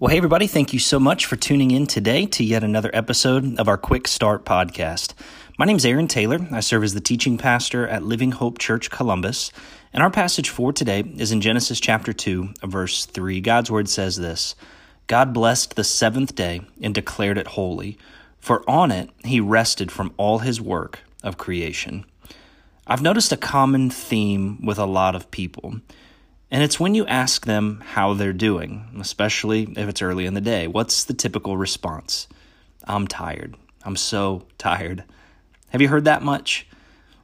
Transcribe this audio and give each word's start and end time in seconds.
Well, 0.00 0.10
hey, 0.10 0.18
everybody, 0.18 0.46
thank 0.46 0.72
you 0.72 0.78
so 0.78 1.00
much 1.00 1.26
for 1.26 1.34
tuning 1.34 1.72
in 1.72 1.88
today 1.88 2.24
to 2.26 2.44
yet 2.44 2.62
another 2.62 2.88
episode 2.92 3.58
of 3.58 3.66
our 3.66 3.76
Quick 3.76 4.06
Start 4.06 4.44
podcast. 4.44 5.12
My 5.58 5.64
name 5.64 5.76
is 5.76 5.84
Aaron 5.84 6.06
Taylor. 6.06 6.38
I 6.52 6.60
serve 6.60 6.84
as 6.84 6.94
the 6.94 7.00
teaching 7.00 7.36
pastor 7.36 7.84
at 7.88 8.04
Living 8.04 8.30
Hope 8.30 8.58
Church 8.58 8.90
Columbus. 8.90 9.50
And 9.92 10.00
our 10.00 10.10
passage 10.10 10.50
for 10.50 10.72
today 10.72 11.00
is 11.16 11.32
in 11.32 11.40
Genesis 11.40 11.80
chapter 11.80 12.12
2, 12.12 12.50
verse 12.62 13.06
3. 13.06 13.40
God's 13.40 13.72
word 13.72 13.88
says 13.88 14.14
this 14.14 14.54
God 15.08 15.34
blessed 15.34 15.74
the 15.74 15.82
seventh 15.82 16.36
day 16.36 16.60
and 16.80 16.94
declared 16.94 17.36
it 17.36 17.48
holy, 17.48 17.98
for 18.38 18.62
on 18.70 18.92
it 18.92 19.10
he 19.24 19.40
rested 19.40 19.90
from 19.90 20.14
all 20.16 20.38
his 20.38 20.60
work 20.60 21.00
of 21.24 21.38
creation. 21.38 22.04
I've 22.86 23.02
noticed 23.02 23.32
a 23.32 23.36
common 23.36 23.90
theme 23.90 24.64
with 24.64 24.78
a 24.78 24.86
lot 24.86 25.16
of 25.16 25.32
people. 25.32 25.80
And 26.50 26.62
it's 26.62 26.80
when 26.80 26.94
you 26.94 27.06
ask 27.06 27.44
them 27.44 27.82
how 27.84 28.14
they're 28.14 28.32
doing, 28.32 28.88
especially 28.98 29.64
if 29.76 29.88
it's 29.88 30.02
early 30.02 30.24
in 30.24 30.34
the 30.34 30.40
day. 30.40 30.66
What's 30.66 31.04
the 31.04 31.14
typical 31.14 31.56
response? 31.56 32.26
I'm 32.84 33.06
tired. 33.06 33.56
I'm 33.84 33.96
so 33.96 34.46
tired. 34.56 35.04
Have 35.70 35.82
you 35.82 35.88
heard 35.88 36.06
that 36.06 36.22
much? 36.22 36.66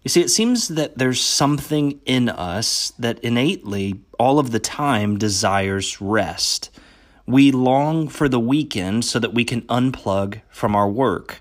You 0.03 0.11
see, 0.11 0.21
it 0.21 0.31
seems 0.31 0.69
that 0.69 0.99
there's 0.99 1.23
something 1.23 1.99
in 2.05 2.29
us 2.29 2.93
that 2.99 3.19
innately, 3.21 4.01
all 4.19 4.39
of 4.39 4.51
the 4.51 4.61
time, 4.61 5.17
desires 5.17 6.03
rest. 6.03 6.69
We 7.27 7.51
long 7.51 8.09
for 8.09 8.29
the 8.29 8.39
weekend 8.39 9.07
so 9.07 9.19
that 9.19 9.33
we 9.33 9.47
can 9.47 9.63
unplug 9.63 10.43
from 10.51 10.77
our 10.77 10.89
work. 10.89 11.41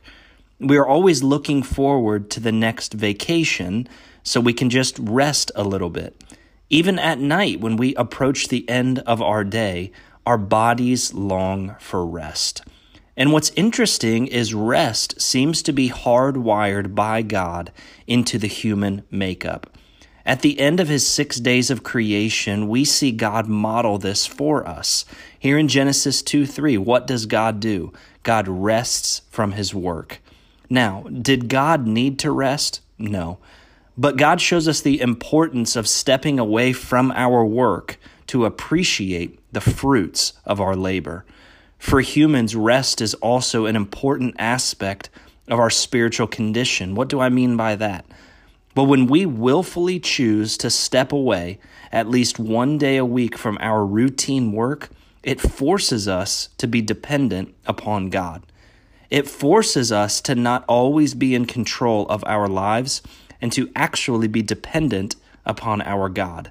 We 0.61 0.77
are 0.77 0.87
always 0.87 1.21
looking 1.21 1.61
forward 1.61 2.31
to 2.31 2.39
the 2.39 2.53
next 2.53 2.93
vacation 2.93 3.89
so 4.23 4.39
we 4.39 4.53
can 4.53 4.69
just 4.69 4.97
rest 4.97 5.51
a 5.57 5.65
little 5.65 5.89
bit. 5.89 6.15
Even 6.73 6.97
at 6.97 7.19
night, 7.19 7.59
when 7.59 7.77
we 7.77 7.93
approach 7.93 8.47
the 8.47 8.67
end 8.67 8.97
of 9.05 9.21
our 9.21 9.43
day, 9.43 9.91
our 10.25 10.39
bodies 10.39 11.13
long 11.13 11.75
for 11.79 12.03
rest. 12.03 12.63
And 13.15 13.31
what's 13.31 13.51
interesting 13.51 14.25
is 14.25 14.55
rest 14.55 15.21
seems 15.21 15.61
to 15.61 15.71
be 15.71 15.91
hardwired 15.91 16.95
by 16.95 17.21
God 17.21 17.71
into 18.07 18.39
the 18.39 18.47
human 18.47 19.03
makeup. 19.11 19.69
At 20.25 20.41
the 20.41 20.59
end 20.59 20.79
of 20.79 20.87
his 20.87 21.05
six 21.05 21.39
days 21.39 21.69
of 21.69 21.83
creation, 21.83 22.67
we 22.67 22.85
see 22.85 23.11
God 23.11 23.47
model 23.47 23.99
this 23.99 24.25
for 24.25 24.67
us. 24.67 25.05
Here 25.37 25.59
in 25.59 25.67
Genesis 25.67 26.23
2 26.23 26.47
3, 26.47 26.79
what 26.79 27.05
does 27.05 27.27
God 27.27 27.59
do? 27.59 27.93
God 28.23 28.47
rests 28.47 29.21
from 29.29 29.51
his 29.51 29.75
work. 29.75 30.23
Now, 30.71 31.03
did 31.03 31.49
God 31.49 31.85
need 31.85 32.17
to 32.17 32.31
rest? 32.31 32.81
No. 32.97 33.37
But 33.97 34.17
God 34.17 34.41
shows 34.41 34.67
us 34.67 34.81
the 34.81 34.99
importance 35.01 35.75
of 35.75 35.87
stepping 35.87 36.39
away 36.39 36.73
from 36.73 37.11
our 37.11 37.45
work 37.45 37.97
to 38.27 38.45
appreciate 38.45 39.39
the 39.51 39.61
fruits 39.61 40.33
of 40.45 40.59
our 40.59 40.75
labor. 40.75 41.25
For 41.77 42.01
humans, 42.01 42.55
rest 42.55 43.01
is 43.01 43.13
also 43.15 43.65
an 43.65 43.75
important 43.75 44.35
aspect 44.39 45.09
of 45.47 45.59
our 45.59 45.69
spiritual 45.69 46.27
condition. 46.27 46.95
What 46.95 47.09
do 47.09 47.19
I 47.19 47.29
mean 47.29 47.57
by 47.57 47.75
that? 47.75 48.05
Well, 48.75 48.87
when 48.87 49.05
we 49.05 49.25
willfully 49.27 49.99
choose 49.99 50.57
to 50.57 50.69
step 50.71 51.11
away 51.11 51.59
at 51.91 52.09
least 52.09 52.39
one 52.39 52.79
day 52.79 52.97
a 52.97 53.05
week 53.05 53.37
from 53.37 53.57
our 53.61 53.85
routine 53.85 54.51
work, 54.51 54.89
it 55.21 55.39
forces 55.39 56.07
us 56.07 56.49
to 56.57 56.67
be 56.67 56.81
dependent 56.81 57.53
upon 57.67 58.09
God. 58.09 58.43
It 59.11 59.27
forces 59.27 59.91
us 59.91 60.19
to 60.21 60.33
not 60.33 60.65
always 60.67 61.13
be 61.13 61.35
in 61.35 61.45
control 61.45 62.07
of 62.07 62.23
our 62.25 62.47
lives 62.47 63.03
and 63.43 63.51
to 63.51 63.69
actually 63.75 64.29
be 64.29 64.41
dependent 64.41 65.17
upon 65.45 65.81
our 65.81 66.07
God. 66.07 66.49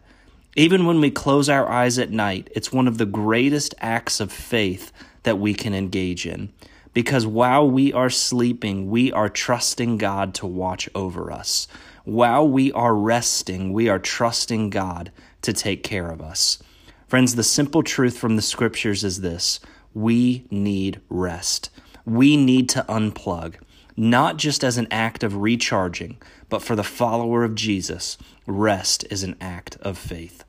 Even 0.54 0.84
when 0.84 1.00
we 1.00 1.10
close 1.10 1.48
our 1.48 1.66
eyes 1.66 1.98
at 1.98 2.10
night, 2.10 2.50
it's 2.54 2.70
one 2.70 2.86
of 2.86 2.98
the 2.98 3.06
greatest 3.06 3.75
acts 3.80 4.20
of 4.20 4.30
faith 4.30 4.92
that 5.22 5.38
we 5.38 5.54
can 5.54 5.72
engage 5.72 6.26
in. 6.26 6.52
Because 6.92 7.26
while 7.26 7.69
we 7.69 7.94
are 7.94 8.10
sleeping, 8.10 8.91
we 8.91 9.10
are 9.10 9.31
trusting 9.31 9.97
God 9.97 10.34
to 10.34 10.47
watch 10.47 10.86
over 10.94 11.32
us. 11.32 11.66
While 12.04 12.47
we 12.47 12.70
are 12.72 12.94
resting, 12.94 13.72
we 13.72 13.88
are 13.88 13.98
trusting 13.98 14.69
God 14.69 15.10
to 15.41 15.54
take 15.54 15.82
care 15.82 16.10
of 16.10 16.20
us. 16.20 16.62
Friends, 17.08 17.36
the 17.36 17.42
simple 17.42 17.82
truth 17.82 18.19
from 18.19 18.36
the 18.36 18.42
scriptures 18.42 19.02
is 19.02 19.22
this 19.22 19.60
we 19.94 20.47
need 20.50 21.00
rest. 21.08 21.70
We 22.04 22.36
need 22.36 22.69
to 22.69 22.84
unplug 22.86 23.54
not 23.97 24.36
just 24.36 24.64
as 24.64 24.78
an 24.78 24.88
act 24.91 25.22
of 25.22 25.36
recharging, 25.36 26.19
but 26.48 26.62
for 26.62 26.76
the 26.76 26.84
follower 26.84 27.44
of 27.44 27.54
Jesus, 27.54 28.19
rest 28.47 29.04
is 29.10 29.22
an 29.22 29.36
act 29.41 29.76
of 29.82 29.98
faith. 29.98 30.44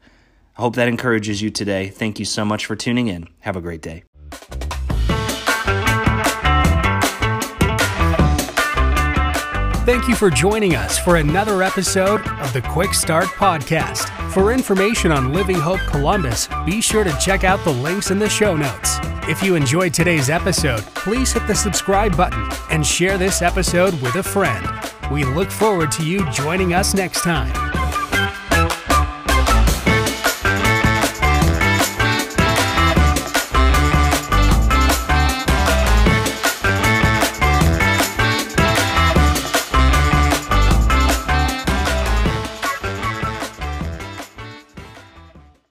I 0.58 0.62
hope 0.62 0.76
that 0.76 0.88
encourages 0.88 1.42
you 1.42 1.50
today. 1.50 1.90
Thank 1.90 2.20
you 2.20 2.26
so 2.26 2.46
much 2.46 2.66
for 2.66 2.76
tuning 2.76 3.08
in. 3.08 3.28
Have 3.42 3.56
a 3.56 3.62
great 3.62 3.82
day. 3.82 4.04
Thank 9.86 10.08
you 10.08 10.16
for 10.16 10.30
joining 10.30 10.76
us 10.76 10.98
for 10.98 11.18
another 11.18 11.62
episode 11.62 12.26
of 12.40 12.54
the 12.54 12.62
Quick 12.62 12.94
Start 12.94 13.26
Podcast. 13.26 14.10
For 14.32 14.54
information 14.54 15.12
on 15.12 15.34
Living 15.34 15.58
Hope 15.58 15.82
Columbus, 15.82 16.48
be 16.66 16.80
sure 16.80 17.04
to 17.04 17.18
check 17.20 17.44
out 17.44 17.62
the 17.66 17.74
links 17.74 18.10
in 18.10 18.18
the 18.18 18.30
show 18.30 18.56
notes. 18.56 18.98
If 19.26 19.42
you 19.42 19.56
enjoyed 19.56 19.94
today's 19.94 20.30
episode, 20.30 20.82
please 20.96 21.32
hit 21.32 21.48
the 21.48 21.56
subscribe 21.56 22.18
button 22.18 22.46
and 22.70 22.86
share 22.86 23.18
this 23.18 23.42
episode 23.42 23.94
with 24.02 24.16
a 24.16 24.24
friend. 24.24 24.68
We 25.14 25.24
look 25.24 25.50
forward 25.50 25.94
to 25.94 26.06
you 26.06 26.30
joining 26.32 26.74
us 26.74 26.94
next 26.94 27.22
time. 27.22 27.63